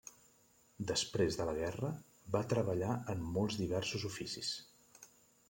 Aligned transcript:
Després 0.91 1.37
de 1.41 1.45
la 1.49 1.53
guerra 1.57 1.91
va 2.37 2.41
treballar 2.55 2.95
en 3.15 3.23
molt 3.37 3.61
diversos 3.61 4.09
oficis. 4.13 4.53